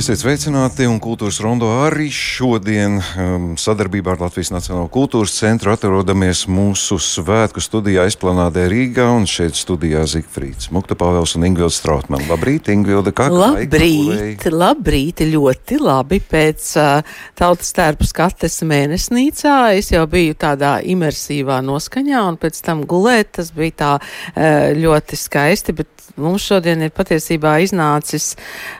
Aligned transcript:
Esiet 0.00 0.16
sveicināti 0.16 0.86
un 0.88 0.96
kultūras 0.96 1.42
rondo 1.44 1.66
arī 1.84 2.06
šodien 2.14 2.94
um, 3.20 3.42
sadarbībā 3.60 4.14
ar 4.14 4.22
Latvijas 4.22 4.48
Nacionālo 4.54 4.86
kultūras 4.88 5.34
centru 5.36 5.74
atrodamies 5.74 6.46
mūsu 6.48 6.96
svētku 7.04 7.60
studijā 7.60 8.06
Esplanādē 8.08 8.64
Rīgā 8.72 9.10
un 9.12 9.26
šeit 9.28 9.58
studijā 9.60 10.06
Zigfrīds 10.08 10.70
Mukta 10.72 10.96
Pāvels 10.96 11.36
un 11.36 11.44
Ingvilda 11.50 11.76
Strautman. 11.76 12.24
Labrīt, 12.30 12.70
Ingvilda, 12.72 13.12
kā 13.12 13.26
Labrīt, 13.28 14.48
labrīt, 14.48 15.20
ļoti 15.34 15.82
labi 15.84 16.22
pēc 16.32 16.70
uh, 16.80 17.20
tautas 17.36 17.76
tērpu 17.76 18.08
skates 18.08 18.56
mēnesnīcā. 18.72 19.58
Es 19.76 19.92
jau 19.92 20.06
biju 20.08 20.38
tādā 20.46 20.78
imersīvā 20.80 21.60
noskaņā 21.68 22.24
un 22.30 22.40
pēc 22.40 22.64
tam 22.64 22.86
gulēt, 22.88 23.34
tas 23.36 23.52
bija 23.52 23.76
tā 23.84 23.94
uh, 24.00 24.72
ļoti 24.80 25.20
skaisti, 25.28 25.76
bet 25.82 26.08
mums 26.16 26.48
šodien 26.48 26.88
ir 26.88 26.96
patiesībā 26.96 27.58
iznācis 27.64 28.32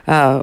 uh, 0.09 0.41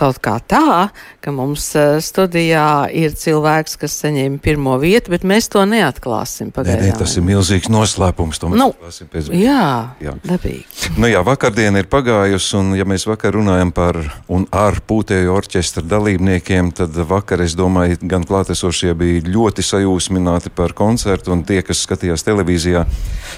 kaut 0.00 0.20
kā 0.24 0.38
tā, 0.40 0.88
ka 1.20 1.34
mums 1.34 1.66
uh, 1.78 1.98
studijā 2.04 2.88
ir 2.96 3.14
cilvēks, 3.18 3.76
kas 3.80 3.98
saņēma 4.02 4.40
pirmo 4.42 4.76
vietu, 4.80 5.12
bet 5.12 5.26
mēs 5.28 5.50
to 5.52 5.62
neatklāsim 5.68 6.52
pagaidām. 6.54 6.86
Nē, 6.86 6.94
nē, 6.94 6.98
tas 7.02 7.16
ir 7.20 7.26
milzīgs 7.26 7.70
noslēpums. 7.72 8.40
To 8.40 8.50
Nu, 8.50 8.70
pēc 8.80 9.30
Jā, 9.36 9.96
Jā. 10.02 10.14
dabīgi. 10.24 10.64
Nu 11.00 11.08
jā, 11.10 11.20
vakardiena 11.26 11.82
ir 11.82 11.88
pagājusi, 11.90 12.54
un 12.58 12.72
ja 12.78 12.86
mēs 12.88 13.06
vakar 13.08 13.36
runājam 13.36 13.72
par 13.74 13.98
un 14.32 14.46
ar 14.54 14.80
pūtēju 14.86 15.32
orķestra 15.34 15.84
dalībniekiem, 15.86 16.72
tad 16.76 16.96
vakar, 17.10 17.44
es 17.44 17.56
domāju, 17.58 18.00
gan 18.10 18.24
klātesošie 18.28 18.94
bija 18.98 19.24
ļoti 19.28 19.64
sajūsmināti 19.66 20.52
par 20.56 20.74
koncertu, 20.76 21.34
un 21.34 21.44
tie, 21.48 21.60
kas 21.66 21.84
skatījās 21.86 22.24
televīzijā, 22.26 22.84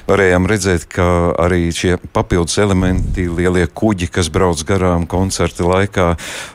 varējām 0.09 0.49
redzēt, 0.51 0.87
ka 0.93 1.07
arī 1.43 1.67
šie 1.75 1.97
papildus 2.15 2.59
elementi, 2.63 3.27
lielie 3.29 3.67
kuģi, 3.67 4.11
kas 4.13 4.31
brauc 4.33 4.63
garām 4.69 5.07
koncerta 5.11 5.67
laikā, 5.69 6.09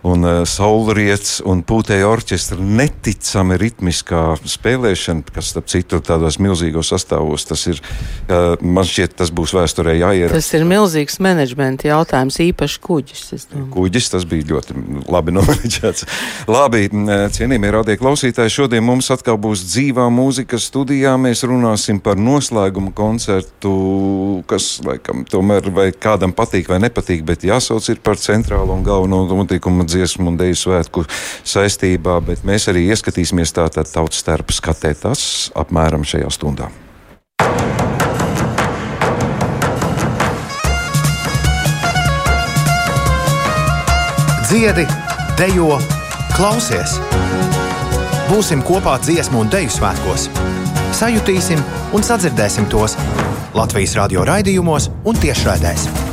un 0.08 0.24
uh, 0.24 0.42
saulriets 0.48 1.38
un 1.48 1.62
pūtēju 1.68 2.08
orķestra 2.08 2.58
neticami 2.62 3.58
ritmiskā 3.60 4.22
spēlēšana, 4.48 5.26
kas, 5.36 5.52
starp 5.52 5.70
citu, 5.72 6.00
tādos 6.06 6.40
milzīgos 6.44 6.92
sastāvos, 6.94 7.48
tas 7.50 7.66
ir, 7.72 7.82
uh, 8.28 8.56
man 8.62 8.88
šķiet, 8.88 9.18
tas 9.20 9.32
būs 9.36 9.54
vēsturē 9.58 9.98
jāieraksta. 9.98 10.40
Tas 10.40 10.52
ir 10.58 10.68
milzīgs 10.70 11.20
menedžmenta 11.24 11.90
jautājums, 11.90 12.40
īpaši 12.44 12.82
kuģis. 12.84 13.26
Kuģis 13.74 14.12
tas 14.14 14.28
bija 14.30 14.48
ļoti 14.54 14.78
labi 15.12 15.34
nomenedžēts. 15.38 16.08
Labi, 16.52 16.88
m, 16.92 17.10
cienījamie 17.34 17.74
radio 17.76 17.98
klausītāji, 18.00 18.54
šodien 18.60 18.86
mums 18.88 19.12
atkal 19.14 19.40
būs 19.42 19.66
dzīvā 19.68 20.08
mūzika 20.14 20.60
studijā. 20.62 21.16
Mēs 21.22 21.44
runāsim 21.48 22.02
par 22.04 22.20
noslēguma 22.22 22.94
koncertu, 22.98 23.74
kas 24.50 24.78
laikam 24.86 25.26
tomēr 25.28 25.72
vai 25.74 25.90
kādam 25.92 26.34
patīk 26.38 26.72
vai 26.72 26.80
nepatīk, 26.84 27.26
bet 27.28 27.46
jāsauc 27.48 27.92
ir 27.92 28.02
par 28.04 28.20
centrālo 28.22 28.78
un 28.78 28.86
galveno 28.86 29.26
notikumu 29.28 29.88
dziesmu 29.98 30.32
un 30.32 30.40
deju 30.40 30.58
svētku 30.58 31.06
saistībā, 31.48 32.20
bet 32.26 32.46
mēs 32.48 32.70
arī 32.72 32.88
ieskatīsimies 32.92 33.56
tātad 33.58 33.90
tautas 33.90 34.22
starp 34.24 34.54
skatē 34.54 34.94
tas 35.02 35.24
apmēram 35.58 36.06
šajā 36.08 36.30
stundā. 36.34 36.70
Dziedi, 44.48 44.86
dejo, 45.36 45.76
klausies! 46.38 46.96
Būsim 48.30 48.64
kopā 48.64 48.96
dziesmu 49.04 49.44
un 49.44 49.52
deju 49.52 49.74
svētkos! 49.76 50.30
Sajutīsim 50.96 51.60
un 51.92 52.06
sadzirdēsim 52.08 52.72
tos 52.72 52.96
Latvijas 53.58 54.00
radio 54.00 54.24
raidījumos 54.28 54.88
un 55.04 55.20
tiešraidēs. 55.20 56.07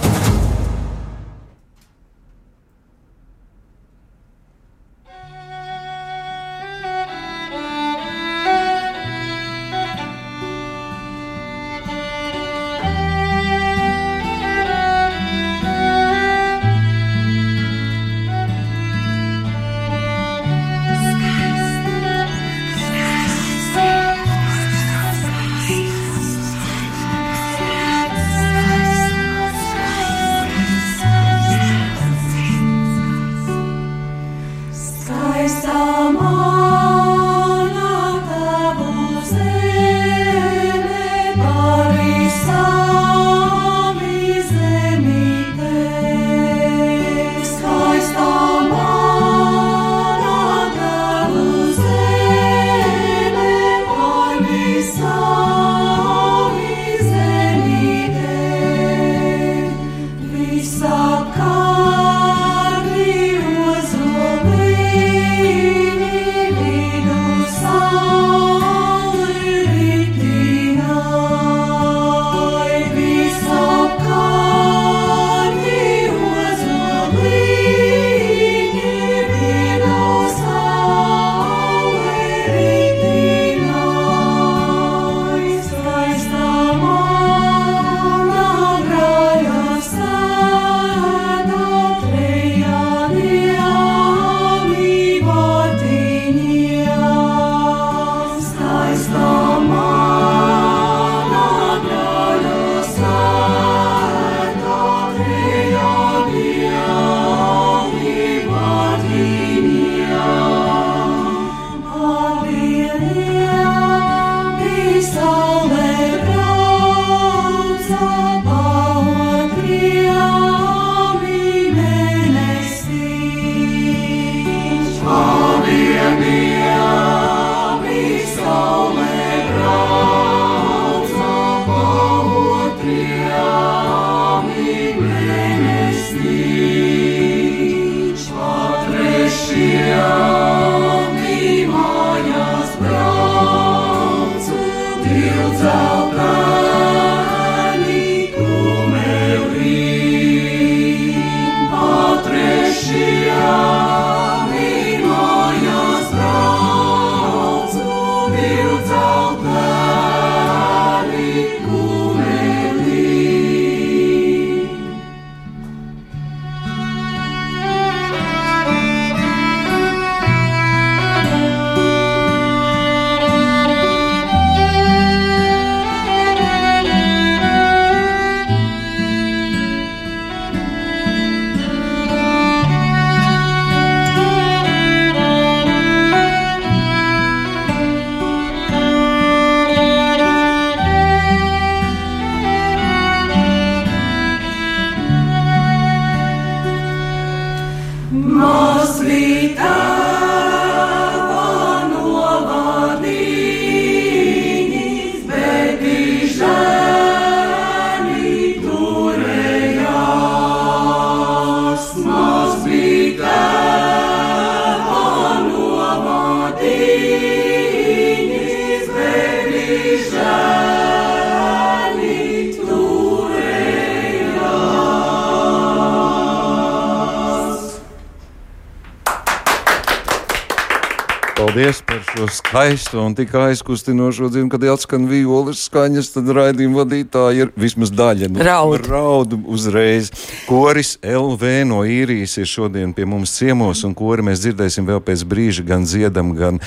Paldies 231.55 231.83
par 231.87 232.01
šo 232.03 232.27
skaisto 232.35 232.99
un 232.99 233.12
tik 233.15 233.31
aizkustinošo 233.39 234.27
dziesmu, 234.27 234.51
kad 234.51 234.65
atskan 234.73 235.05
violas 235.06 235.61
skaņas, 235.69 236.09
tad 236.17 236.27
raidījuma 236.35 236.81
vadītāja 236.81 237.45
ir 237.47 237.53
vismaz 237.55 237.93
daļa 237.95 238.27
no 238.35 238.43
Raud. 238.43 238.89
raudu 238.91 239.39
uzreiz. 239.47 240.11
Koris 240.49 240.97
LV 241.06 241.53
no 241.71 241.85
īrijas 241.87 242.35
ir 242.43 242.51
šodien 242.51 242.91
pie 242.97 243.06
mums 243.06 243.37
ciemos, 243.39 243.85
un 243.87 243.95
kori 243.95 244.27
mēs 244.27 244.43
dzirdēsim 244.43 244.83
vēl 244.89 244.99
pēc 245.06 245.23
brīža 245.31 245.62
gan 245.69 245.87
dziedam, 245.87 246.35
gan 246.35 246.59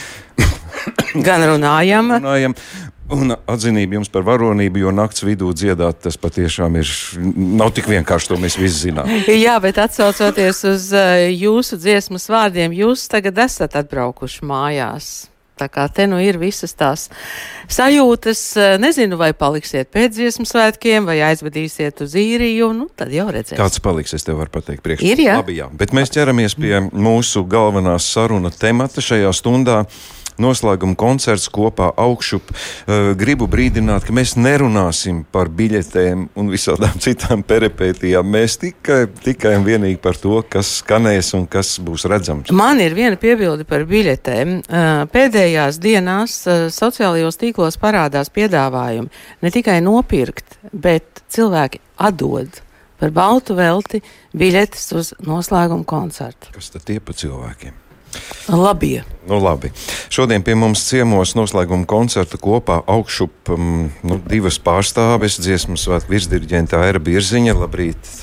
Gan 1.17 1.41
runājam. 1.49 2.13
runājam. 2.21 2.53
Un 3.13 3.31
atzinību 3.35 3.99
jums 3.99 4.11
par 4.11 4.25
varonību, 4.27 4.81
jo 4.83 4.91
nakts 4.91 5.23
vidū 5.23 5.53
dziedāt, 5.55 6.01
tas 6.03 6.19
patiešām 6.19 6.75
ir. 6.81 6.89
Nav 7.61 7.71
tik 7.77 7.87
vienkārši, 7.87 8.33
to 8.33 8.39
mēs 8.41 8.59
visi 8.59 8.89
zinām. 8.89 9.07
Jā, 9.31 9.55
bet 9.63 9.79
atsaucoties 9.79 10.59
uz 10.67 10.91
uh, 10.91 11.23
jūsu 11.31 11.79
dziesmas 11.79 12.27
vārdiem, 12.31 12.75
jūs 12.75 13.07
tagad 13.11 13.39
esat 13.47 13.79
atbraukuši 13.79 14.47
mājās. 14.47 15.09
Tā 15.57 15.65
kā 15.73 15.87
te 15.89 16.05
nu 16.05 16.19
ir 16.21 16.37
visas 16.37 16.75
tās 16.77 17.07
sajūtas, 17.73 18.41
eh, 18.61 18.75
nezinu, 18.81 19.17
vai 19.17 19.31
paliksiet 19.33 19.89
pēc 19.93 20.13
dziesmu 20.13 20.45
svētkiem, 20.45 21.07
vai 21.09 21.17
aizvedīsiet 21.31 22.03
uz 22.05 22.13
īriju, 22.13 22.69
nu 22.77 22.85
tad 22.93 23.09
jau 23.13 23.25
redzēsim. 23.25 23.57
Kāds 23.57 23.81
paliks, 23.81 24.13
es 24.13 24.27
tev 24.27 24.37
varu 24.37 24.53
pateikt, 24.53 24.83
priekš. 24.85 25.01
Ir, 25.07 25.23
jā? 25.25 25.39
Labi, 25.41 25.57
jā. 25.57 25.71
Bet 25.73 25.95
mēs 25.97 26.13
ķeramies 26.13 26.57
pie 26.61 26.75
mūsu 26.93 27.41
galvenās 27.49 28.05
saruna 28.05 28.53
temata 28.53 29.01
šajā 29.01 29.33
stundā. 29.33 29.81
Noslēguma 30.41 30.97
koncerts 30.99 31.47
kopā 31.53 31.89
augšup. 31.97 32.51
Uh, 32.51 33.11
gribu 33.17 33.47
brīdināt, 33.49 34.05
ka 34.07 34.15
mēs 34.15 34.35
nerunāsim 34.37 35.23
par 35.33 35.49
biļetēm 35.53 36.27
un 36.37 36.51
visādām 36.53 36.99
citām 37.05 37.43
peripētijām. 37.47 38.27
Mēs 38.37 38.59
tikai, 38.61 39.05
tikai 39.23 39.55
un 39.59 39.65
vienīgi 39.67 39.99
par 40.03 40.19
to, 40.21 40.41
kas 40.49 40.77
skanēs 40.81 41.33
un 41.37 41.47
kas 41.51 41.75
būs 41.83 42.07
redzams. 42.11 42.53
Man 42.55 42.81
ir 42.83 42.97
viena 42.97 43.19
piebilde 43.19 43.67
par 43.69 43.87
biļetēm. 43.89 44.59
Uh, 44.67 45.01
Pēdējās 45.13 45.81
dienās 45.81 46.39
uh, 46.45 46.67
sociālajos 46.73 47.41
tīklos 47.41 47.79
parādās 47.81 48.31
piedāvājumi 48.33 49.11
ne 49.41 49.53
tikai 49.53 49.79
nopirkt, 49.85 50.59
bet 50.71 51.25
cilvēki 51.33 51.81
atdod 51.97 52.61
par 52.97 53.13
baltu 53.13 53.57
velti 53.57 54.01
biļetes 54.37 54.87
uz 54.97 55.11
noslēguma 55.25 55.85
koncertu. 55.87 56.53
Kas 56.55 56.71
tad 56.73 56.87
tie 56.89 56.99
pa 57.03 57.15
cilvēkiem? 57.17 57.86
Labie! 58.47 59.03
Nu, 59.27 59.41
labi. 59.43 59.73
Šodien 60.13 60.43
pie 60.45 60.55
mums 60.55 60.85
ciemos 60.87 61.33
noslēguma 61.35 61.83
koncerta 61.89 62.39
kopā 62.39 62.79
augšup 62.87 63.51
um, 63.51 63.89
nu, 64.07 64.21
divas 64.23 64.59
pārstāves, 64.63 65.41
dziesmu 65.43 65.75
svētku 65.79 66.15
virsdirigenta 66.15 66.79
Aira 66.85 67.03
Birziņa. 67.03 67.57
Labrīt! 67.59 68.13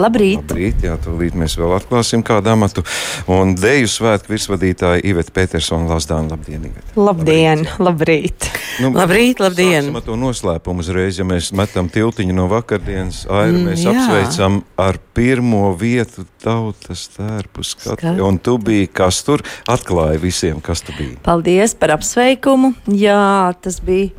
Labrīt! 0.00 0.42
Labrīt, 0.50 0.82
jā, 0.82 0.96
tūlīt 1.04 1.36
mēs 1.38 1.54
vēl 1.60 1.74
atklāsim 1.76 2.22
kādu 2.26 2.50
amatu. 2.50 2.82
Un 3.30 3.52
deju 3.58 3.86
svētku 3.90 4.32
virsvadītāja 4.34 5.02
Iveta 5.06 5.30
Petersona 5.36 5.86
Lasdāna. 5.94 6.34
Labdien, 6.34 6.64
Iveta! 6.70 6.94
Labdien! 6.98 7.62
Labrīt! 7.78 8.48
Nu, 8.82 8.90
Labrīt, 8.96 9.38
labdien! 9.44 9.84
Sāksim 9.86 10.00
ar 10.00 10.06
to 10.08 10.16
noslēpumu 10.18 10.82
uzreiz, 10.82 11.20
ja 11.22 11.26
mēs 11.28 11.52
metam 11.54 11.86
tiltiņu 11.94 12.34
no 12.34 12.48
vakardienas. 12.50 13.22
Airu 13.30 13.54
Mm, 13.54 13.68
mēs 13.70 13.84
jā. 13.86 13.92
apsveicam 13.94 14.60
ar 14.82 14.98
pirmo 15.14 15.68
vietu 15.78 16.24
tautas 16.42 17.06
tērpu. 17.14 17.62
Skatu. 17.64 18.16
Un 18.26 18.38
tu 18.42 18.56
biji, 18.58 18.88
kas 18.90 19.22
tur 19.26 19.44
atklāja 19.70 20.18
visiem, 20.20 20.58
kas 20.64 20.82
tu 20.82 20.92
biji. 20.98 21.20
Paldies 21.22 21.76
par 21.78 21.94
apsveikumu! 21.94 22.74
Jā, 22.90 23.54
tas 23.62 23.78
bija 23.84 24.10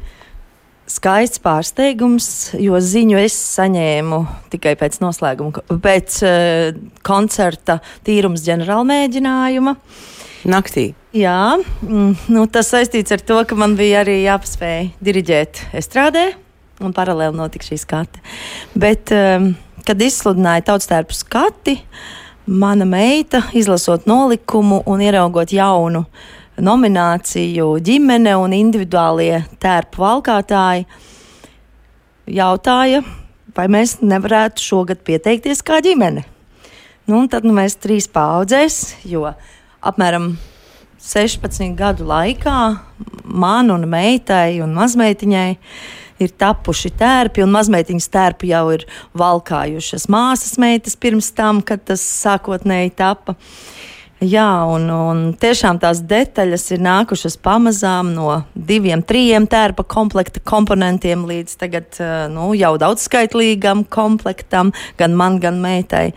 skaists 0.89 1.41
pārsteigums, 1.41 2.27
jo 2.61 2.77
ziņu 2.81 3.17
es 3.23 3.35
saņēmu 3.55 4.19
tikai 4.53 4.75
pēc 4.79 4.99
noslēguma, 5.01 5.63
pēc 5.81 6.19
uh, 6.25 6.75
koncerta 7.05 7.79
tīrums 8.05 8.45
ģenerāla 8.45 8.85
mēģinājuma. 8.91 9.75
Naktī! 10.45 10.91
Jā, 11.15 11.55
mm, 11.57 12.27
nu, 12.35 12.43
tas 12.51 12.69
saistīts 12.73 13.13
ar 13.15 13.23
to, 13.25 13.39
ka 13.49 13.57
man 13.57 13.73
bija 13.79 14.03
arī 14.03 14.19
jāpaspēj 14.27 14.91
diriģēt 15.05 15.61
estrādē, 15.79 16.27
un 16.85 16.93
paralēli 16.93 17.39
notika 17.39 17.65
šī 17.65 17.79
skati. 17.81 18.21
Bet, 18.77 19.13
um, 19.15 19.53
kad 19.87 20.01
izsludināja 20.05 20.67
tautstērpu 20.69 21.17
skati, 21.17 21.79
mana 22.45 22.85
meita, 22.85 23.41
izlasot 23.57 24.05
nolikumu 24.09 24.83
un 24.85 25.01
ieraugot 25.01 25.55
jaunu 25.55 26.05
nomināciju, 26.61 27.67
ģimene 27.83 28.35
un 28.39 28.55
individuālie 28.55 29.43
tērpu 29.61 30.03
valkātāji, 30.03 30.85
jautāja, 32.31 33.03
vai 33.55 33.67
mēs 33.71 33.99
nevarētu 34.03 34.63
šogad 34.63 35.03
pieteikties 35.07 35.63
kā 35.65 35.81
ģimene. 35.85 36.25
Nu, 37.05 37.19
un 37.19 37.29
tad 37.29 37.45
nu, 37.45 37.53
mēs 37.53 37.77
trīs 37.77 38.07
paudzēs, 38.09 38.95
jo 39.05 39.27
apmēram 39.85 40.33
16 41.05 41.75
gadu 41.77 42.07
laikā 42.09 42.59
man 43.29 43.69
un 43.69 43.85
meitai 43.89 44.57
un 44.63 44.73
mazmeitiņai 44.73 45.49
ir 46.23 46.31
tapuši 46.39 46.91
tērpi, 46.97 47.43
un 47.43 47.53
mazmeitiņas 47.53 48.07
tērpi 48.09 48.49
jau 48.53 48.63
ir 48.73 48.85
valkājušas 49.19 50.07
māsas 50.09 50.55
meitas 50.61 50.95
pirms 50.97 51.29
tam, 51.35 51.61
kad 51.61 51.83
tas 51.85 52.01
sākotnēji 52.23 52.95
tapa. 52.97 53.35
Jā, 54.23 54.63
un, 54.71 54.87
un 54.87 55.17
tiešām 55.35 55.75
tās 55.83 55.99
detaļas 56.07 56.69
ir 56.71 56.79
nākušas 56.85 57.35
pamazām 57.43 58.13
no 58.15 58.37
diviem, 58.55 59.03
trim 59.03 59.43
tērpa 59.51 59.83
komplekta 59.91 60.39
komponentiem 60.39 61.25
līdz 61.27 61.57
tagad 61.59 61.99
eh, 61.99 62.13
nu, 62.31 62.53
jau 62.55 62.77
daudzskaitlīgam 62.79 63.83
komplektam, 63.91 64.71
gan 64.95 65.17
man, 65.19 65.41
gan 65.43 65.59
meitai. 65.59 66.13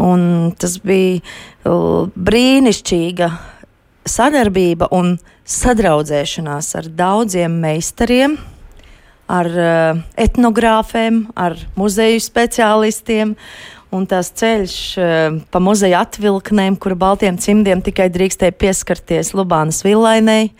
Un 0.00 0.52
tas 0.60 0.76
bija 0.84 1.24
brīnišķīga 1.64 3.30
sadarbība 4.08 4.90
un 4.96 5.16
sadraudzēšanās 5.48 6.74
ar 6.78 6.88
daudziem 6.96 7.56
meistariem, 7.62 8.36
ar 9.30 9.46
uh, 9.46 10.00
etnogrāfiem, 10.18 11.24
ar 11.38 11.54
muzeju 11.78 12.22
speciālistiem. 12.24 13.36
Un 13.94 14.04
tās 14.06 14.30
ceļš 14.38 14.76
uh, 15.02 15.38
pa 15.50 15.62
muzeja 15.62 16.04
atvilknēm, 16.04 16.76
kura 16.78 16.94
baltiem 16.98 17.38
cimdiem 17.42 17.82
tikai 17.82 18.06
drīkstēja 18.14 18.54
pieskarties 18.54 19.32
Lubānas 19.34 19.82
villainei. 19.86 20.52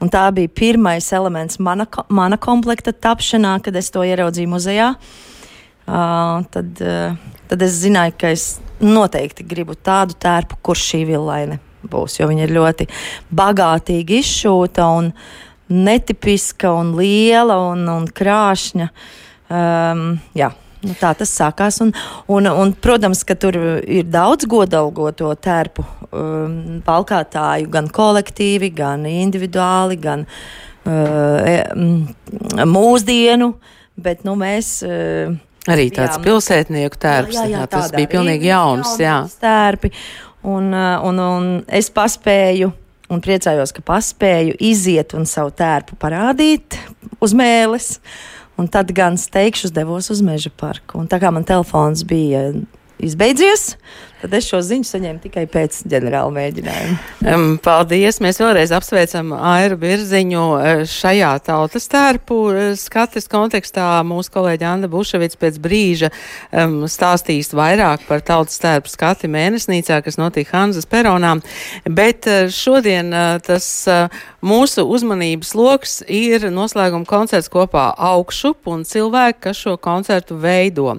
Un 0.00 0.08
tā 0.08 0.22
bija 0.32 0.48
pirmais 0.48 1.10
elements 1.12 1.58
mana, 1.60 1.84
mana 2.08 2.38
komplekta 2.40 2.94
tapšanā, 2.96 3.58
kad 3.60 3.76
es 3.76 3.92
to 3.92 4.04
ieraudzīju 4.06 4.48
muzejā. 4.48 4.94
Uh, 5.84 6.40
tad, 6.54 6.80
uh, 6.80 7.18
tad 7.50 7.66
es 7.66 7.76
zināju, 7.82 8.16
ka 8.16 8.32
es 8.32 8.46
noteikti 8.80 9.44
gribu 9.44 9.76
tādu 9.76 10.16
tērpu, 10.16 10.56
kur 10.64 10.78
šī 10.78 11.02
villaine 11.08 11.60
būs. 11.84 12.16
Jo 12.20 12.30
viņa 12.30 12.46
ir 12.46 12.54
ļoti 12.56 12.88
bagātīgi 13.36 14.20
izšūta 14.22 14.88
un 14.96 15.12
netipiska 15.70 16.72
un 16.74 16.94
liela 16.98 17.60
un, 17.70 17.84
un 17.92 18.08
krāšņa. 18.08 18.88
Um, 19.50 20.04
jā. 20.36 20.50
Nu, 20.80 20.94
tā 20.96 21.10
tas 21.18 21.32
sākās. 21.36 21.80
Un, 21.84 21.92
un, 22.32 22.48
un, 22.48 22.72
protams, 22.72 23.20
ka 23.28 23.36
tur 23.36 23.56
ir 23.84 24.06
daudz 24.08 24.48
godalgoto 24.48 25.28
tērpu 25.36 25.84
um, 25.84 26.80
valkātāju, 26.86 27.68
gan 27.72 27.90
kolektīvi, 27.92 28.72
gan 28.78 29.04
individuāli, 29.08 29.98
gan 30.00 30.24
uh, 30.24 31.44
e- 31.44 32.64
mūsdienu. 32.64 33.52
Bet 34.00 34.24
nu, 34.24 34.38
mēs. 34.40 34.78
Uh, 34.86 35.36
Arī 35.68 35.90
tāds 35.92 36.16
Jā. 36.16 36.24
pilsētnieku 36.24 36.96
tērps. 36.96 37.36
Jā, 37.36 37.44
jā, 37.44 37.58
jā, 37.60 37.68
tas 37.68 37.92
bija 37.92 38.08
pilnīgi 38.14 38.48
jauns. 38.48 38.94
Jā. 38.96 39.20
jaunas 39.20 39.36
Tērpi. 39.42 39.92
Un, 40.48 40.72
uh, 40.72 41.04
un, 41.04 41.20
un 41.20 41.48
es 41.68 41.90
paspēju, 41.92 42.70
un 43.12 43.20
priecājos, 43.20 43.74
ka 43.76 43.84
paspēju 43.84 44.56
iziet 44.70 45.12
un 45.18 45.28
savu 45.28 45.52
tērpu 45.52 46.00
parādīt 46.00 46.78
uz 47.20 47.36
mēles. 47.36 47.98
Un 48.60 48.68
tad 48.68 48.92
gan 48.92 49.16
steigšus 49.16 49.72
devos 49.72 50.10
uz 50.12 50.20
meža 50.24 50.52
parku. 50.52 50.98
Un 51.00 51.08
tā 51.08 51.16
kā 51.22 51.30
man 51.32 51.46
telefons 51.48 52.04
bija 52.04 52.50
izbeidzies, 53.00 53.74
tad 54.20 54.34
es 54.36 54.48
šo 54.48 54.60
ziņu 54.64 54.86
saņēmu 54.86 55.22
tikai 55.24 55.46
pēc 55.50 55.80
ģenerāla 55.88 56.32
mēģinājuma. 56.34 56.96
Um, 57.24 57.46
paldies! 57.62 58.20
Mēs 58.22 58.40
vēlreiz 58.40 58.72
apsveicam 58.76 59.32
Airu 59.36 59.78
Birziņu 59.80 60.44
eh, 60.58 60.82
šajā 60.88 61.30
tautas 61.46 61.88
tērpu 61.90 62.38
eh, 62.52 62.60
skates 62.80 63.30
kontekstā. 63.32 63.88
Mūsu 64.06 64.32
kolēģi 64.34 64.68
Anna 64.68 64.90
Buševic 64.92 65.36
pēc 65.40 65.56
brīža 65.62 66.10
um, 66.12 66.82
stāstīs 66.90 67.54
vairāk 67.56 68.04
par 68.08 68.24
tautas 68.26 68.60
tērpu 68.60 68.92
skati 68.92 69.30
mēnesnīcā, 69.32 70.02
kas 70.04 70.20
notika 70.20 70.58
Hanzas 70.58 70.88
peronā. 70.90 71.36
Bet 71.88 72.28
uh, 72.28 72.50
šodien 72.52 73.12
tas 73.44 73.66
mūsu 74.44 74.84
uzmanības 74.88 75.54
loks 75.56 76.00
ir 76.08 76.46
noslēguma 76.52 77.08
koncerts 77.08 77.50
kopā 77.52 77.90
augšup 78.10 78.68
un 78.70 78.84
cilvēki, 78.88 79.40
kas 79.48 79.60
šo 79.64 79.76
koncertu 79.80 80.36
veido. 80.40 80.96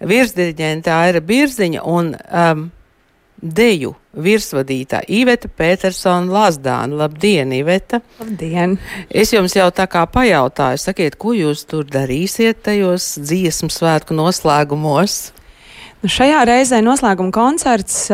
Virsdiriģente 0.00 0.92
Aira 0.92 1.22
Birziņa 1.24 1.84
un 1.88 2.12
um, 2.16 2.61
deju 3.42 3.96
virsvadītāja 4.14 5.08
Iveta 5.10 5.50
Petersona 5.50 6.30
Lazdāna. 6.30 7.02
Labdien, 7.02 7.52
Iveta! 7.56 8.00
Labdien! 8.20 8.78
Es 9.10 9.34
jums 9.34 9.56
jau 9.56 9.68
tā 9.74 9.88
kā 9.90 10.06
pajautāju, 10.06 10.80
sakiet, 10.80 11.18
ko 11.20 11.34
jūs 11.36 11.66
tur 11.68 11.84
darīsiet 11.88 12.62
tajos 12.68 13.16
dziesmu 13.20 13.72
svētku 13.72 14.16
noslēgumos? 14.16 15.32
Nu, 16.02 16.10
šajā 16.10 16.40
reizē 16.48 16.80
noslēguma 16.82 17.30
koncerts 17.34 18.08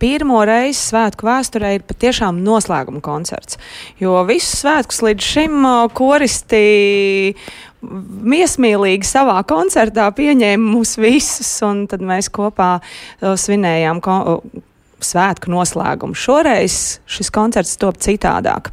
pirmo 0.00 0.38
reizi 0.48 0.78
svētku 0.90 1.26
vēsturē 1.28 1.74
ir 1.76 1.84
patiešām 1.88 2.38
noslēguma 2.44 3.02
koncerts. 3.04 3.58
Jo 4.00 4.22
visus 4.28 4.62
svētkus 4.62 5.02
līdz 5.04 5.28
šim 5.34 5.66
koristi 5.96 7.34
miesmīlīgi 7.82 9.06
savā 9.06 9.40
koncertā 9.48 10.08
pieņēma 10.16 10.72
mūs 10.76 10.96
visus, 11.00 11.50
un 11.66 11.84
tad 11.90 12.04
mēs 12.04 12.30
kopā 12.32 12.76
uh, 12.80 13.34
svinējām 13.38 14.00
ko, 14.04 14.16
uh, 14.36 14.64
svētku 15.04 15.52
noslēgumu. 15.52 16.16
Šoreiz 16.16 16.98
šis 17.10 17.30
koncerts 17.34 17.76
top 17.80 18.00
citādāk. 18.02 18.72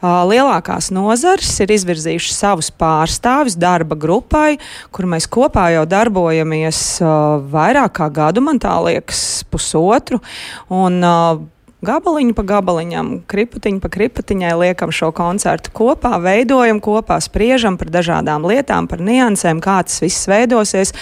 Uh, 0.00 0.22
lielākās 0.24 0.88
nozares 0.96 1.52
ir 1.60 1.74
izvirzījušas 1.76 2.40
savus 2.40 2.70
pārstāvis 2.72 3.58
darba 3.60 3.98
grupai, 4.00 4.56
kur 4.94 5.08
mēs 5.10 5.28
kopā 5.28 5.68
jau 5.74 5.84
darbojamies 5.88 6.80
vairāk 7.52 7.98
kā 8.00 8.08
gadu, 8.08 8.40
man 8.44 8.60
tā 8.62 8.78
liekas, 8.86 9.44
pusotru. 9.52 10.22
Un, 10.72 11.02
gabaliņu 11.86 12.34
pa 12.36 12.44
gabaliņam, 12.46 13.12
kripatiņu 13.30 13.80
pa 13.82 13.90
kripatiņai 13.92 14.52
liekam 14.60 14.92
šo 14.94 15.10
koncertu 15.16 15.72
kopā, 15.76 16.18
veidojam 16.22 16.80
kopā, 16.84 17.18
spriežam 17.24 17.78
par 17.80 17.90
dažādām 17.92 18.44
lietām, 18.48 18.88
par 18.90 19.02
niansēm, 19.04 19.62
kā 19.64 19.80
tas 19.86 20.00
viss 20.04 20.28
veidosies. 20.30 20.94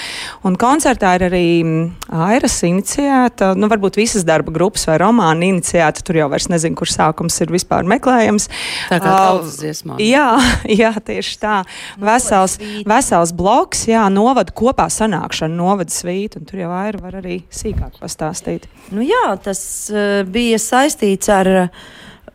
Un 0.47 0.59
koncertā 0.61 1.17
ir 1.19 1.27
arī 1.29 1.45
mm, 1.65 1.87
Airas 2.29 2.61
iniciēta, 2.67 3.53
nu 3.59 3.69
varbūt 3.71 3.99
visas 4.01 4.27
darba 4.29 4.55
grupas 4.55 4.87
vai 4.89 4.99
romāna 5.03 5.51
iniciēta, 5.51 6.05
tur 6.07 6.21
jau 6.21 6.31
vairs 6.33 6.49
nezinu, 6.53 6.79
kur 6.79 6.91
sākums 6.91 7.37
ir 7.43 7.53
vispār 7.55 7.89
meklējams. 7.89 8.49
Tā 8.89 9.01
kā 9.03 9.09
Uh, 9.09 9.25
tautas 9.25 9.59
dziesmā. 9.61 9.99
Jā, 10.03 10.29
jā, 10.83 10.93
tieši 11.05 11.37
tā. 11.43 11.57
Vesels, 12.03 12.59
vesels 12.89 13.33
bloks, 13.37 13.87
jā, 13.91 14.05
novada 14.13 14.55
kopā 14.55 14.89
sanākšana, 14.93 15.55
novada 15.59 15.93
svīta, 15.93 16.41
un 16.41 16.49
tur 16.49 16.63
jau 16.63 16.71
Aira 16.75 17.03
var 17.03 17.19
arī 17.21 17.41
sīkāk 17.55 17.99
pastāstīt. 18.03 18.69
Nu, 18.95 19.03
jā, 19.07 19.27
tas 19.45 19.61
uh, 19.93 20.23
bija 20.29 20.61
saistīts 20.69 21.31
ar 21.33 21.51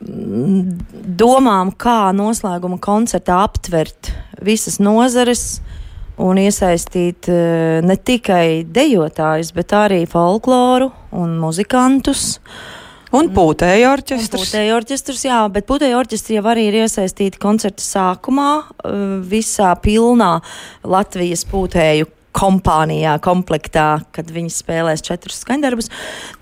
domām, 0.04 1.72
kā 1.80 2.12
noslēguma 2.16 2.80
koncertā 2.84 3.40
aptvert 3.46 4.12
visas 4.44 4.80
nozares 4.84 5.62
un 6.22 6.38
iesaistīt 6.38 7.30
uh, 7.32 7.82
ne 7.86 7.98
tikai 7.98 8.63
dejotājus, 8.70 9.54
bet 9.56 9.74
arī 9.78 10.04
folkloru 10.10 10.92
un 11.18 11.38
muzikantus. 11.42 12.38
Un 13.13 13.30
pūtēja 13.34 13.92
orķestris. 13.94 14.42
Pūtēja 14.42 14.74
orķestris, 14.80 15.25
jā, 15.28 15.40
bet 15.54 15.68
pūtēja 15.70 16.00
orķestri 16.00 16.40
jau 16.40 16.46
arī 16.50 16.68
ir 16.72 16.80
iesaistīti 16.82 17.42
koncerta 17.42 17.86
sākumā, 17.86 18.50
uh, 18.62 19.06
visā 19.30 19.74
pilnā 19.82 20.36
Latvijas 20.86 21.46
pūtēju 21.50 22.10
kompānijā, 22.36 23.18
komplektā, 23.24 24.04
kad 24.16 24.32
viņi 24.34 24.52
spēlēs 24.54 25.06
četrus 25.06 25.44
skaņdarbus, 25.44 25.92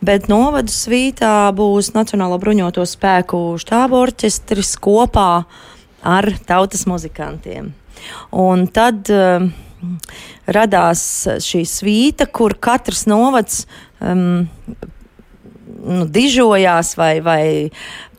bet 0.03 0.29
novadu 0.31 0.71
svītā 0.73 1.51
būs 1.55 1.93
Nacionālo 1.95 2.39
bruņoto 2.41 2.85
spēku 2.87 3.41
štābu 3.61 3.99
orķestris 3.99 4.75
kopā 4.81 5.43
ar 6.01 6.31
tautas 6.47 6.87
muzikantiem. 6.89 7.73
Un 8.33 8.65
tad 8.73 9.11
uh, 9.13 9.45
radās 10.49 11.03
šī 11.43 11.65
svīta, 11.67 12.27
kur 12.31 12.55
katrs 12.61 13.05
novads 13.09 13.65
um, 13.99 14.47
nu, 15.81 16.05
dižojās 16.05 16.95
vai, 16.99 17.13
vai 17.25 17.43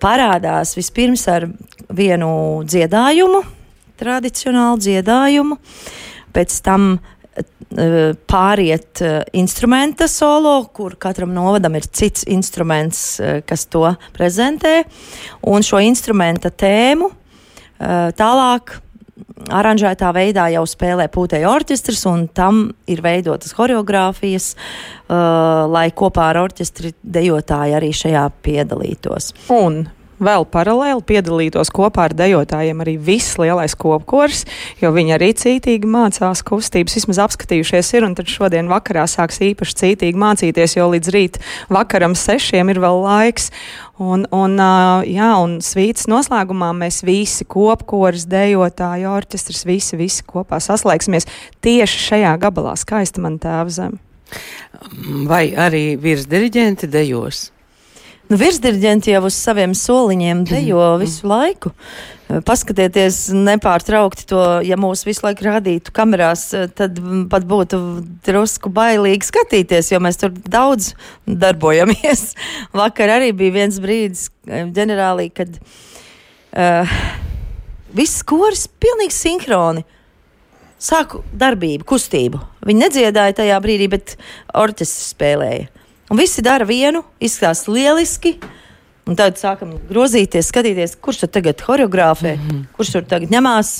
parādās 0.02 0.76
vispirms 0.79 1.26
ar 1.31 1.49
vienu 1.93 2.62
dziedājumu, 2.67 3.43
tradicionālu 4.00 4.81
dziedājumu, 4.83 5.59
pēc 6.33 6.59
tam 6.64 6.95
eh, 6.97 7.12
pāriet 8.29 9.01
eh, 9.01 9.23
instrumenta 9.39 10.09
solo, 10.09 10.67
kur 10.75 10.97
katram 11.01 11.33
novadam 11.35 11.77
ir 11.79 11.89
cits 11.89 12.27
instruments, 12.29 13.21
eh, 13.21 13.41
kas 13.47 13.67
to 13.67 13.87
prezentē, 14.12 14.83
un 15.49 15.65
šo 15.65 15.81
instrumenta 15.81 16.51
tēmu 16.51 17.11
eh, 17.11 18.12
tālāk 18.19 18.79
aranžētā 19.53 20.11
veidā 20.15 20.49
jau 20.53 20.62
spēlē 20.69 21.09
pūtēja 21.12 21.51
orķestris, 21.51 22.05
un 22.11 22.27
tam 22.29 22.62
ir 22.91 23.03
veidotas 23.03 23.53
choreogrāfijas, 23.57 24.53
uh, 24.55 25.67
lai 25.71 25.89
kopā 25.91 26.29
ar 26.31 26.39
orķestri 26.45 26.93
dejotāji 27.03 27.77
arī 27.79 27.91
šajā 27.97 28.23
piedalītos. 28.45 29.33
Un 29.55 29.83
vēl 30.23 30.47
paralēli 30.52 31.05
piedalītos 31.07 31.71
kopā 31.75 32.09
ar 32.09 32.17
dejotājiem 32.17 32.83
arī 32.85 32.97
viss 33.00 33.38
lielais 33.41 33.75
kopkurs, 33.79 34.45
jo 34.83 34.93
viņi 34.95 35.17
arī 35.17 35.31
cītīgi 35.38 35.88
mācās 35.91 36.45
kustības, 36.47 36.97
vismaz 36.99 37.21
apskatījušies 37.26 37.93
ir, 37.97 38.07
un 38.09 38.17
tad 38.19 38.31
šodien 38.31 38.71
vakarā 38.71 39.07
sāks 39.11 39.43
īpaši 39.45 39.79
cītīgi 39.83 40.23
mācīties, 40.23 40.76
jo 40.79 40.88
līdz 40.95 41.14
rīt 41.14 41.41
vakaram 41.73 42.17
sešiem 42.19 42.73
ir 42.73 42.83
vēl 42.83 43.02
laiks. 43.05 43.50
Un, 44.02 44.25
un, 44.35 44.57
jā, 45.07 45.29
un 45.38 45.59
svītas 45.62 46.09
noslēgumā 46.11 46.73
mēs 46.75 47.02
visi 47.07 47.45
kopkurs, 47.47 48.25
dejotāji, 48.31 49.07
orķestris, 49.07 49.67
visi, 49.69 49.99
visi 50.00 50.25
kopā 50.26 50.59
saslēgsimies 50.64 51.29
tieši 51.62 52.07
šajā 52.09 52.33
gabalā. 52.43 52.75
Skaista 52.81 53.23
man 53.23 53.38
tēva 53.43 53.71
zeme. 53.71 54.00
Vai 55.29 55.52
arī 55.59 55.93
virsdiriģenti 56.00 56.88
dejos? 56.91 57.50
Nu, 58.33 58.39
Virsdirigenti 58.41 59.12
jau 59.12 59.27
uz 59.29 59.37
saviem 59.37 59.75
soliņiem 59.77 60.47
dejo 60.49 60.95
visu 60.97 61.27
laiku. 61.29 61.69
Paskatieties, 62.49 63.27
nepārtraukti 63.37 64.25
to, 64.31 64.39
ja 64.65 64.79
mūs 64.81 65.03
visu 65.05 65.27
laiku 65.27 65.45
rādītu 65.45 65.93
kamerās, 65.93 66.47
tad 66.73 66.97
pat 67.29 67.45
būtu 67.51 67.81
drusku 68.25 68.73
bailīgi 68.73 69.29
skatīties, 69.29 69.91
jo 69.93 70.01
mēs 70.01 70.17
tur 70.23 70.33
daudz 70.33 70.95
darbojamies. 71.29 72.23
Vakar 72.81 73.12
arī 73.19 73.35
bija 73.37 73.59
viens 73.59 73.77
brīdis, 73.85 74.31
ģenerālī, 74.49 75.29
kad 75.37 75.61
uh, 75.61 76.97
viss 77.93 78.25
koris 78.25 78.65
pilnīgi 78.81 79.19
sinhroni. 79.19 79.85
Sāku 80.81 81.21
darbību, 81.37 81.85
kustību. 81.85 82.41
Viņi 82.65 82.87
nedziedāja 82.87 83.43
tajā 83.45 83.61
brīdī, 83.61 83.93
bet 83.93 84.17
orķestris 84.57 85.12
spēlēja. 85.12 85.69
Un 86.12 86.19
visi 86.21 86.42
dara 86.45 86.66
vienu, 86.69 87.00
izskatās 87.25 87.64
lieliski. 87.73 88.35
Un 89.09 89.16
tad 89.16 89.38
sākam 89.40 89.71
grozīties, 89.88 90.50
skatīties, 90.52 90.99
kurš 91.00 91.23
tur 91.23 91.31
tagad 91.33 91.62
choreogrāfē, 91.64 92.35
mm 92.37 92.42
-hmm. 92.49 92.64
kurš 92.76 92.90
tur 92.92 93.07
tagad 93.09 93.33
ņemās. 93.33 93.71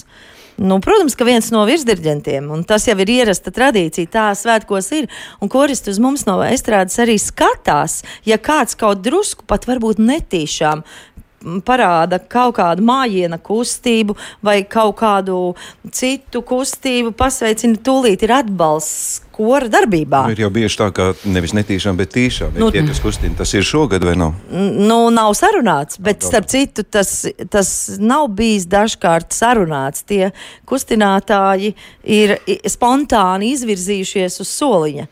Nu, 0.57 0.81
protams, 0.81 1.15
ka 1.15 1.25
viens 1.25 1.51
no 1.51 1.65
virsdirigentiem, 1.65 2.51
un 2.51 2.65
tas 2.65 2.89
jau 2.89 2.97
ir 3.01 3.11
ierasta 3.11 3.51
tradīcija, 3.51 4.07
tā 4.07 4.25
svētkos 4.37 4.93
ir. 4.93 5.09
Un 5.41 5.49
koristi 5.49 5.91
uz 5.91 5.99
mums 5.99 6.25
no 6.27 6.39
estrādes 6.43 6.99
arī 6.99 7.19
skatās, 7.19 8.03
ja 8.25 8.39
kāds 8.39 8.77
kaut 8.77 9.03
drusku 9.03 9.45
pat 9.47 9.67
varbūt 9.67 9.99
netīšām 9.99 10.83
parāda 11.67 12.19
kaut 12.19 12.57
kādu 12.57 12.85
mājiņa 12.87 13.39
kustību 13.43 14.17
vai 14.43 14.63
kaut 14.63 14.97
kādu 15.01 15.55
citu 15.91 16.43
kustību, 16.43 17.13
pasveicina, 17.13 17.77
tūlīt 17.77 18.23
ir 18.23 18.33
atbalsts 18.33 19.23
kora 19.33 19.69
darbībā. 19.73 20.25
Ir 20.33 20.45
jau 20.45 20.51
bieži 20.53 20.79
tā, 20.81 20.89
ka 20.95 21.11
nevis 21.25 21.55
netīšām, 21.57 21.99
bet 21.99 22.13
tīšām. 22.15 22.55
Nu, 22.57 22.67
Nu, 22.67 22.71
tie, 22.75 22.85
kas 22.87 23.01
kustina, 23.03 23.35
tas 23.39 23.53
ir 23.57 23.67
šogad 23.67 24.05
vai 24.07 24.15
nav? 24.21 24.37
Nu, 24.53 24.99
nav 25.11 25.35
sarunāts, 25.39 25.99
bet 26.03 26.23
starp 26.23 26.47
citu, 26.53 26.85
tas, 26.85 27.25
tas 27.51 27.71
nav 28.01 28.29
bijis 28.39 28.69
dažkārt 28.71 29.35
sarunāts. 29.35 30.05
Tie 30.07 30.31
kustinātāji 30.69 31.75
ir 32.05 32.37
spontāni 32.71 33.53
izvirzījušies 33.57 34.41
uz 34.45 34.53
soliņa. 34.61 35.09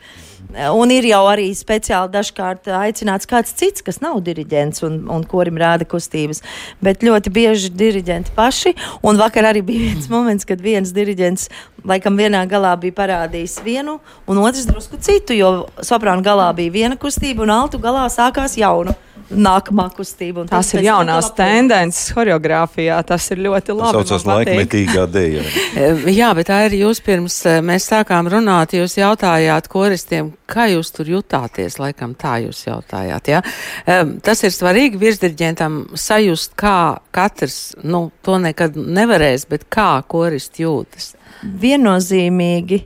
Un 0.51 0.91
ir 0.91 1.05
jau 1.07 1.21
arī 1.31 1.47
speciāli 1.55 2.11
dažkārt 2.11 2.67
aicināts 2.75 3.29
kāds 3.29 3.53
cits, 3.55 3.83
kas 3.85 4.01
nav 4.03 4.19
diriģents 4.25 4.83
un, 4.87 4.97
un 5.11 5.23
kurim 5.27 5.59
rāda 5.61 5.87
kustības. 5.87 6.41
Bet 6.83 7.05
ļoti 7.05 7.31
bieži 7.33 7.71
diriģenti 7.71 8.33
paši. 8.35 8.75
Un 9.07 9.19
vakar 9.21 9.47
arī 9.51 9.63
bija 9.65 9.91
viens 9.91 10.09
moments, 10.11 10.47
kad 10.47 10.61
viens 10.63 10.91
diriģents 10.95 11.47
laikam 11.87 12.19
vienā 12.19 12.43
galā 12.49 12.73
bija 12.79 12.97
parādījis 12.99 13.61
vienu, 13.65 13.99
un 14.29 14.41
otrs 14.43 14.67
drusku 14.69 14.99
citu, 15.01 15.37
jo 15.37 15.51
soprāna 15.85 16.23
galā 16.25 16.51
bija 16.57 16.75
viena 16.75 16.99
kustība, 16.99 17.45
un 17.45 17.53
altu 17.55 17.81
galā 17.81 18.05
sākās 18.11 18.57
jauna. 18.59 18.95
Nākamā 19.31 19.85
kustība. 19.95 20.41
un 20.43 20.49
Tās 20.51 20.73
ir 20.75 20.83
jaunās 20.85 21.29
tendences 21.37 22.11
choreogrāfijā. 22.15 22.97
Tas 23.07 23.29
ir 23.31 23.41
ļoti 23.45 23.71
Tas 23.71 23.77
labi. 23.79 23.93
saucās 23.97 24.25
man 24.27 24.41
patīk. 24.41 24.57
laikmetīgā 24.59 25.05
dēļa. 25.13 25.43
Jā, 26.19 26.31
bet 26.35 26.49
tā 26.51 26.57
ir 26.67 26.75
jūs 26.81 26.99
pirms 27.05 27.37
e, 27.47 27.53
mēs 27.65 27.87
sākām 27.91 28.27
runāt, 28.31 28.75
jūs 28.75 28.97
jautājāt 28.99 29.69
koristiem, 29.71 30.33
kā 30.51 30.67
jūs 30.73 30.91
tur 30.95 31.07
jutāties, 31.13 31.79
laikam 31.79 32.15
tā 32.19 32.37
jūs 32.43 32.65
jautājāt, 32.67 33.31
jā. 33.31 33.39
Ja? 33.87 34.01
Tas 34.25 34.43
ir 34.43 34.51
svarīgi 34.51 34.99
virsdirģentam 35.01 35.79
sajust, 35.95 36.53
kā 36.59 36.99
katrs, 37.15 37.73
nu, 37.83 38.09
to 38.25 38.35
nekad 38.41 38.75
nevarēs, 38.75 39.47
bet 39.49 39.67
kā 39.71 40.03
koristi 40.11 40.65
jūtas. 40.67 41.13
viennozīmīgi 41.41 42.81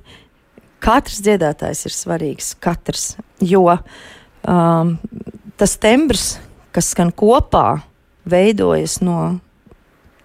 katrs 0.86 1.22
dziedātājs 1.26 1.86
ir 1.90 1.96
svarīgs. 1.96 2.54
Katrs, 2.62 3.16
jo 3.42 3.66
um, 3.74 4.96
tas 5.58 5.76
tembrs, 5.82 6.36
kas 6.76 6.92
skan 6.94 7.12
kopā, 7.16 7.82
veidojas 8.26 9.00
no 9.06 9.40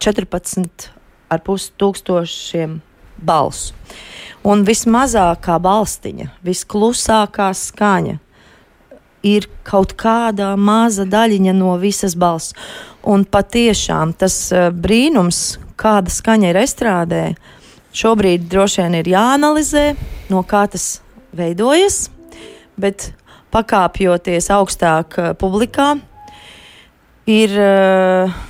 14,5 0.00 1.68
tūkstošiem 1.78 2.80
balsu. 3.20 3.74
Un 4.40 4.64
vismazākā 4.64 5.58
balstiņa, 5.60 6.30
visklusākā 6.46 7.50
skaņa 7.52 8.16
ir 9.26 9.46
kaut 9.68 9.92
kāda 10.00 10.54
maza 10.56 11.04
daļiņa 11.04 11.54
no 11.58 11.74
visas 11.80 12.16
balss. 12.16 12.56
Un 13.04 13.26
patiešām 13.28 14.14
tas 14.16 14.36
uh, 14.52 14.70
brīnums, 14.72 15.58
kāda 15.80 16.12
skaņa 16.12 16.52
ir 16.52 16.60
estrādē, 16.62 17.22
šobrīd 17.96 18.48
droši 18.48 18.84
vien 18.84 18.98
ir 19.00 19.12
jāanalizē, 19.12 19.84
no 20.32 20.42
kā 20.48 20.64
tas 20.72 21.00
veidojas. 21.36 22.08
Bet 22.80 23.10
pakāpjoties 23.52 24.50
augstāk 24.54 25.18
uh, 25.18 25.32
publikā, 25.38 25.92
ir 27.30 27.54
uh, 27.58 28.40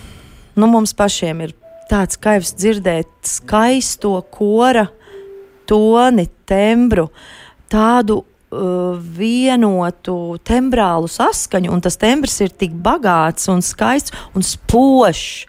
nu, 0.56 0.68
mums 0.70 0.94
pašiem 0.96 1.44
ir 1.46 1.54
tāds 1.90 2.20
kaivs 2.20 2.54
dzirdēt 2.54 3.10
skaisto 3.26 4.14
kora 4.30 4.86
toni, 5.70 6.26
tembru, 6.48 7.08
tādu 7.70 8.20
uh, 8.22 8.94
vienotu 8.98 10.38
tembrālu 10.46 11.10
saskaņu, 11.10 11.72
un 11.74 11.82
tas 11.84 11.98
tembrs 12.00 12.40
ir 12.44 12.54
tik 12.54 12.74
bagāts 12.74 13.50
un 13.52 13.62
skaists 13.64 14.14
un 14.34 14.46
spožs. 14.46 15.46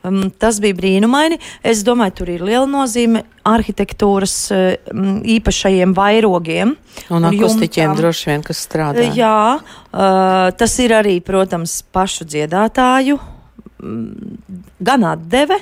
Um, 0.00 0.30
tas 0.32 0.60
bija 0.62 0.76
brīnumaini. 0.78 1.36
Es 1.66 1.82
domāju, 1.84 2.14
tur 2.20 2.30
ir 2.32 2.44
liela 2.44 2.64
nozīme 2.68 3.24
arhitektūras 3.44 4.36
um, 4.54 5.18
īpašajiem 5.28 5.92
vairogiem. 5.96 6.72
Un 7.12 7.28
akustiķiem 7.28 7.90
jumtām. 7.90 7.98
droši 7.98 8.30
vien, 8.30 8.44
kas 8.46 8.62
strādā. 8.64 9.04
Jā, 9.16 9.58
uh, 9.60 10.48
tas 10.56 10.78
ir 10.80 10.96
arī, 10.96 11.18
protams, 11.24 11.80
pašu 11.92 12.24
dziedātāju 12.32 13.18
mm, 13.20 14.40
gan 14.88 15.04
atdeve, 15.10 15.60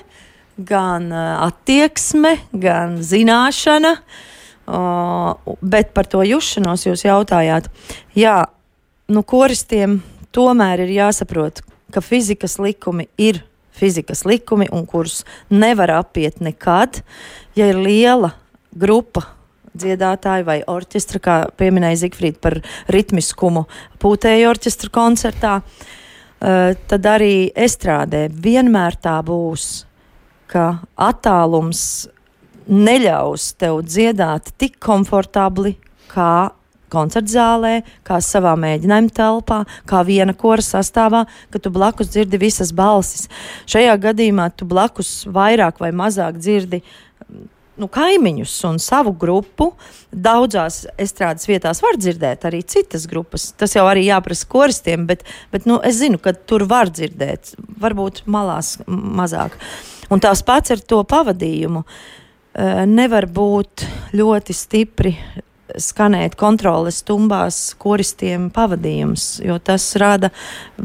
gan 0.59 1.11
uh, 1.11 1.49
attieksme, 1.49 2.37
gan 2.55 3.01
zināšana. 3.03 3.97
Uh, 4.69 5.57
bet 5.65 5.95
par 5.97 6.07
to 6.07 6.21
jušanos 6.29 6.85
jūs 6.87 7.07
jautājāt. 7.09 7.71
Jā, 8.15 8.43
nu, 9.09 9.25
koristiem 9.25 10.03
tomēr 10.37 10.85
ir 10.85 10.95
jāsaprot, 11.01 11.63
ka 11.91 12.05
fizikas 12.05 12.59
likumi 12.61 13.09
ir 13.17 13.48
fizikas 13.79 14.25
likumi, 14.29 14.69
un 14.75 14.87
kurus 14.87 15.23
nevar 15.51 15.93
apiet 16.01 16.43
nekad, 16.45 17.03
ja 17.57 17.71
ir 17.71 17.79
liela 17.81 18.35
grupa 18.75 19.25
dziedātāji 19.79 20.47
vai 20.47 20.59
orķestra, 20.67 21.21
kā 21.23 21.37
pieminēja 21.59 22.03
Zigfrīda 22.05 22.41
par 22.43 22.59
ritmiskumu 22.93 23.67
pūtēju 24.03 24.51
orķestra 24.51 24.91
koncertā, 24.95 25.59
uh, 25.63 26.75
tad 26.91 27.11
arī 27.11 27.51
estrādē 27.55 28.27
vienmēr 28.33 28.99
tā 29.03 29.19
būs, 29.27 29.85
ka 30.49 30.81
attālums 30.97 32.09
neļaus 32.69 33.53
tev 33.61 33.83
dziedāt 33.87 34.53
tik 34.61 34.79
komfortabli 34.83 35.77
kā 36.13 36.51
koncerta 36.93 37.33
zālē, 37.33 37.75
kā 38.07 38.21
savā 38.25 38.55
mēģinājuma 38.61 39.15
telpā, 39.15 39.61
kā 39.89 40.03
viena 40.07 40.35
kora 40.37 40.65
sastāvā, 40.65 41.25
ka 41.53 41.61
tu 41.63 41.73
blakus 41.75 42.11
dzirdi 42.15 42.41
visas 42.41 42.73
balsis. 42.77 43.29
Šajā 43.69 43.99
gadījumā 44.09 44.51
tu 44.57 44.69
blakus 44.69 45.23
vairāk 45.31 45.81
vai 45.83 45.93
mazāk 45.97 46.41
dzirdi 46.41 46.83
nu, 47.79 47.89
kaimiņus 47.93 48.55
un 48.69 48.79
savu 48.83 49.13
grupu. 49.19 49.71
Daudzās 50.11 50.83
estrādes 51.01 51.49
vietās 51.49 51.83
var 51.85 51.99
dzirdēt 52.01 52.47
arī 52.49 52.63
citas 52.67 53.07
grupas. 53.11 53.51
Tas 53.59 53.77
jau 53.77 53.87
arī 53.89 54.07
jāprasa 54.09 54.49
koristiem, 54.51 55.07
bet, 55.09 55.25
bet 55.53 55.69
nu, 55.69 55.79
es 55.85 56.01
zinu, 56.01 56.21
ka 56.23 56.35
tur 56.35 56.67
var 56.69 56.91
dzirdēt, 56.93 57.55
varbūt 57.81 58.25
malās 58.31 58.77
mazāk. 58.89 59.59
Un 60.13 60.23
tās 60.25 60.43
pats 60.47 60.75
ar 60.75 60.83
to 60.83 61.03
pavadījumu. 61.09 61.85
Uh, 62.59 62.85
nevar 62.89 63.29
būt 63.31 63.85
ļoti 64.17 64.55
stipri 64.57 65.13
skanēt 65.77 66.37
kontroles 66.39 67.03
stumbās 67.03 67.59
koristiem 67.81 68.49
pavadījums, 68.55 69.39
jo 69.45 69.59
tas 69.63 69.85
rada 70.01 70.31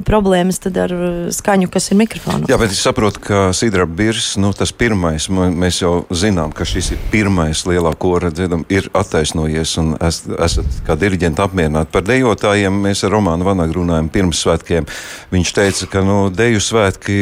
problēmas 0.08 0.60
ar 0.68 0.94
skaņu, 1.34 1.70
kas 1.72 1.92
ir 1.92 2.00
mikrofonā. 2.02 2.50
Jā, 2.52 2.58
bet 2.62 2.74
es 2.74 2.82
saprotu, 2.84 3.22
ka 3.24 3.42
Sidra 3.56 3.86
Birs, 3.88 4.34
nu, 4.42 4.52
tas 4.58 4.74
pirmais, 4.76 5.30
mēs 5.30 5.82
jau 5.82 5.94
zinām, 6.14 6.54
ka 6.56 6.68
šis 6.68 6.94
ir 6.96 7.04
pirmais 7.14 7.64
lielā 7.70 7.94
kora 8.00 8.32
dziedam, 8.34 8.66
ir 8.74 8.90
attaisnojies 8.98 9.76
un 9.82 9.94
es, 10.04 10.24
esat 10.48 10.82
kā 10.88 10.98
diriģenti 11.00 11.44
apmierināti. 11.44 11.92
Par 11.94 12.06
dejotājiem 12.08 12.82
mēs 12.88 13.06
ar 13.06 13.16
Romānu 13.16 13.48
Vanagu 13.48 13.80
runājam 13.80 14.10
pirms 14.14 14.44
svētkiem. 14.44 14.88
Viņš 15.34 15.54
teica, 15.56 15.90
ka, 15.96 16.04
nu, 16.06 16.20
deju 16.34 16.62
svētki 16.64 17.20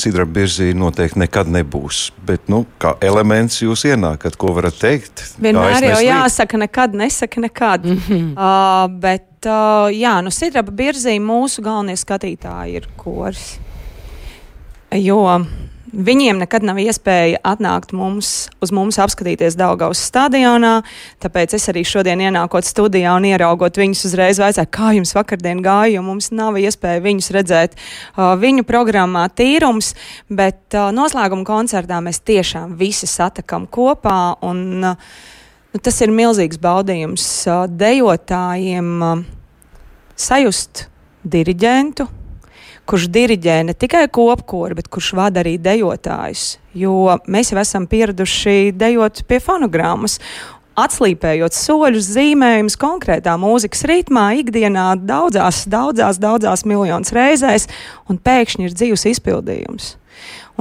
Sidra 0.00 0.26
Birzī 0.28 0.72
noteikti 0.76 1.22
nekad 1.22 1.50
nebūs, 1.52 2.04
bet, 2.26 2.48
nu, 2.52 2.64
kā 2.82 2.96
elements 3.04 3.62
jūs 3.62 3.86
ienākat, 3.88 4.36
ko 4.40 4.52
varat 4.56 4.78
teikt? 4.82 5.24
Vienmēr 5.42 5.88
jau 5.92 6.00
jāsaka, 6.04 6.60
nekad 6.60 6.81
nekad 6.82 6.94
nesaka 6.94 7.40
nekad. 7.40 7.84
Mm 7.84 7.96
-hmm. 8.08 8.32
uh, 8.32 9.00
bet, 9.00 9.46
uh, 9.46 9.90
jā, 9.90 10.22
nu, 10.22 10.30
Sidraba 10.30 10.72
birzī 10.72 11.18
mūsu 11.20 11.62
galvenie 11.62 11.96
skatītāji 11.96 12.74
ir 12.74 12.88
kors. 12.96 13.58
Jo 14.90 15.44
Viņiem 15.92 16.38
nekad 16.40 16.62
nav 16.64 16.78
iespēja 16.80 17.36
atnākt 17.44 17.92
mums, 17.92 18.48
uz 18.64 18.70
mums 18.72 18.96
apskatīties 18.96 19.58
Daugaus 19.60 20.00
stadionā, 20.00 20.82
tāpēc 21.20 21.52
es 21.52 21.68
arī 21.68 21.84
šodien 21.84 22.18
ienākot 22.18 22.64
studijā 22.64 23.12
un 23.12 23.24
ieraugot 23.24 23.76
viņus 23.76 24.06
uzreiz 24.08 24.40
vaicāju, 24.40 24.70
kā 24.72 24.94
jums 24.96 25.12
vakardien 25.12 25.60
gāja, 25.60 25.92
jo 25.92 26.02
mums 26.02 26.30
nav 26.32 26.56
iespēja 26.56 27.02
viņus 27.04 27.30
redzēt 27.30 27.76
uh, 27.76 28.32
viņu 28.40 28.64
programmā 28.64 29.28
tīrums, 29.36 29.92
bet 30.30 30.72
uh, 30.72 30.88
noslēguma 30.96 31.44
koncertā 31.44 32.00
mēs 32.00 32.24
tiešām 32.24 32.72
visi 32.80 33.06
satakam 33.06 33.66
kopā 33.68 34.36
un 34.40 34.94
uh, 34.94 34.96
Nu, 35.72 35.80
tas 35.80 36.02
ir 36.04 36.10
milzīgs 36.12 36.58
baudījums 36.60 37.26
dejotājiem 37.80 38.88
sajust 40.20 40.82
diriģentu, 41.24 42.04
kurš 42.84 43.06
diriģē 43.14 43.54
ne 43.70 43.74
tikai 43.78 44.02
kopkoru, 44.12 44.76
bet 44.76 44.90
kurš 44.92 45.14
vada 45.16 45.40
arī 45.40 45.54
dejotājus. 45.62 46.58
Jo 46.76 47.16
mēs 47.24 47.54
jau 47.54 47.60
esam 47.62 47.86
pieraduši 47.88 48.74
dejot 48.76 49.24
pie 49.28 49.40
fonogrammas. 49.40 50.18
Atslīpējot 50.76 51.56
soļus, 51.56 52.12
zīmējumus 52.18 52.76
konkrētā 52.80 53.38
mūzikas 53.40 53.84
ritmā, 53.88 54.30
ikdienā 54.40 54.90
daudzās, 55.00 55.64
daudzās, 55.72 56.20
daudzās 56.20 56.64
miljonus 56.68 57.12
reizēs, 57.16 57.68
un 58.08 58.20
pēkšņi 58.20 58.68
ir 58.68 58.76
dzīves 58.76 59.08
izpildījums. 59.16 59.94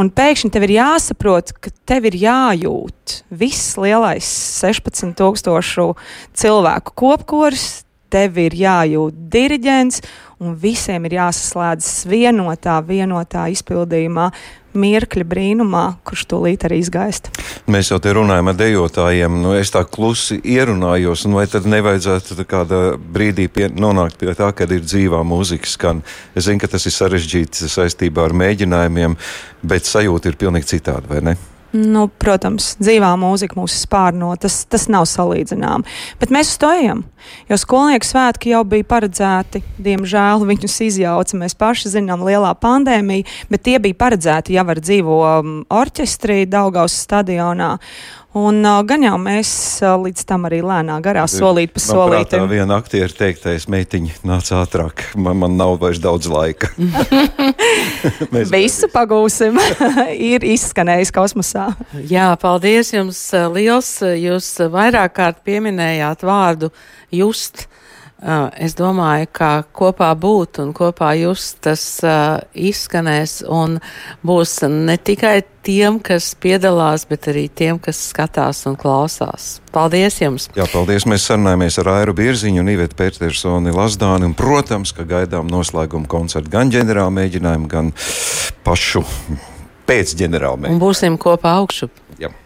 Un 0.02 0.10
pēkšņi 0.10 0.50
tev 0.50 0.64
ir 0.66 0.72
jāsaprot, 0.80 1.52
ka 1.62 1.70
tev 1.86 2.08
ir 2.10 2.16
jājūt 2.24 3.20
viss 3.38 3.76
lielais 3.78 4.26
16,000 4.58 5.94
cilvēku 6.42 6.96
kopkurs, 6.98 7.84
tev 8.10 8.40
ir 8.42 8.56
jājūt 8.58 9.20
diriģents, 9.36 10.02
un 10.42 10.56
visiem 10.58 11.06
ir 11.06 11.20
jāsaslēdzas 11.20 12.08
vienotā, 12.10 12.80
vienotā 12.86 13.46
izpildījumā, 13.54 14.32
mirkļa 14.72 15.26
brīnumā, 15.28 15.84
kurš 16.08 16.24
tūlīt 16.32 16.66
arī 16.68 16.80
izgaist. 16.82 17.28
Mēs 17.72 17.92
jau 17.92 18.00
te 18.02 18.14
runājam 18.16 18.52
ar 18.52 18.58
dejotājiem, 18.60 19.38
nu 19.44 19.54
es 19.58 19.74
tā 19.74 19.84
klusi 19.84 20.40
ierunājos, 20.40 21.26
un 21.28 21.38
vai 21.38 21.46
tad 21.52 21.68
nevajadzētu 21.70 22.48
kādā 22.50 22.82
brīdī 22.98 23.50
pie, 23.52 23.68
nonākt 23.70 24.18
pie 24.22 24.32
tā, 24.38 24.50
kad 24.56 24.72
ir 24.72 24.84
dzīvā 24.86 25.22
mūzika 25.28 25.70
skan. 25.70 26.04
Es 26.34 26.48
zinu, 26.48 26.64
ka 26.64 26.72
tas 26.72 26.88
ir 26.88 26.96
sarežģīts 26.96 27.68
saistībā 27.76 28.30
ar 28.30 28.38
mēģinājumiem, 28.46 29.20
bet 29.68 29.90
sajūta 29.90 30.32
ir 30.32 30.40
pilnīgi 30.42 30.78
citāda, 30.78 31.12
vai 31.12 31.26
ne? 31.32 31.40
Nu, 31.72 32.10
protams, 32.20 32.74
dzīvā 32.84 33.14
mūzika 33.16 33.56
mūsu 33.56 33.78
spārno, 33.86 34.34
tas, 34.40 34.66
tas 34.68 34.90
nav 34.92 35.06
salīdzināms. 35.08 35.88
Bet 36.20 36.34
mēs 36.36 36.52
uz 36.52 36.60
to 36.60 36.72
ejam. 36.76 37.06
Jo 37.48 37.56
skolnieku 37.62 38.08
svētki 38.10 38.52
jau 38.52 38.66
bija 38.68 38.88
paredzēti, 38.92 39.62
diemžēl 39.80 40.44
viņus 40.50 40.80
izjauca. 40.90 41.40
Mēs 41.40 41.56
paši 41.56 41.94
zinām, 41.94 42.26
lielā 42.28 42.52
pandēmija, 42.60 43.28
bet 43.54 43.64
tie 43.70 43.78
bija 43.80 44.00
paredzēti 44.04 44.58
jau 44.58 44.66
ar 44.74 44.82
dzīvo 44.84 45.20
um, 45.30 45.54
orķestri 45.72 46.44
Daugaus 46.52 46.98
stadionā. 47.06 47.78
Un 48.38 48.62
uh, 48.64 48.78
gan 48.88 49.04
jau 49.04 49.18
mēs 49.20 49.50
uh, 49.84 49.98
līdz 50.00 50.24
tam 50.30 50.46
arī 50.48 50.62
lēnā 50.64 50.96
garā 51.04 51.26
solīt 51.28 51.74
pa 51.76 51.82
solītam. 51.84 52.46
Tā 52.46 52.48
viena 52.48 52.78
aktiera 52.80 53.12
teiktais, 53.12 53.66
meitiņa 53.68 54.22
nāca 54.28 54.62
ātrāk, 54.62 55.04
man, 55.20 55.36
man 55.42 55.58
nav 55.60 55.76
vairs 55.82 56.00
daudz 56.00 56.30
laika. 56.32 56.70
Visu 58.54 58.88
pagūsim, 58.94 59.60
ir 60.32 60.48
izskanējis 60.48 61.12
kosmosā. 61.16 61.68
Jā, 62.08 62.30
paldies 62.40 62.94
jums 62.96 63.20
liels. 63.52 63.98
Jūs 64.00 64.54
vairāk 64.72 65.18
kārt 65.20 65.44
pieminējāt 65.44 66.24
vārdu 66.24 66.72
just. 67.12 67.68
Uh, 68.22 68.52
es 68.62 68.76
domāju, 68.78 69.26
ka 69.34 69.48
kopā 69.74 70.12
būt 70.14 70.60
un 70.62 70.76
kopā 70.78 71.16
just 71.18 71.56
tas 71.66 71.82
uh, 72.06 72.38
izskanēs 72.54 73.40
un 73.50 73.80
būs 74.22 74.60
ne 74.70 74.94
tikai 75.02 75.40
tiem, 75.66 75.98
kas 75.98 76.32
piedalās, 76.38 77.08
bet 77.10 77.26
arī 77.32 77.48
tiem, 77.50 77.80
kas 77.82 77.98
skatās 78.12 78.64
un 78.70 78.78
klausās. 78.78 79.56
Paldies 79.74 80.20
jums! 80.22 80.46
Jā, 80.54 80.68
paldies! 80.70 81.08
Mēs 81.10 81.26
sarunājamies 81.32 81.80
ar 81.82 81.90
Airu 81.96 82.14
Bierziņu 82.18 82.62
un 82.62 82.70
Ivetu 82.76 83.00
Petersoni 83.02 83.74
Lazdāni 83.74 84.30
un, 84.30 84.38
protams, 84.38 84.94
ka 84.94 85.08
gaidām 85.10 85.50
noslēguma 85.50 86.10
koncertu 86.12 86.54
gan 86.54 86.70
ģenerāla 86.74 87.14
mēģinājumu, 87.18 87.72
gan 87.74 87.90
pašu 88.68 89.02
pēc 89.90 90.14
ģenerāla 90.22 90.62
mēģinājuma. 90.62 90.78
Un 90.78 90.86
būsim 90.86 91.18
kopā 91.22 91.58
augšu. 91.62 91.90
Jā. 92.22 92.32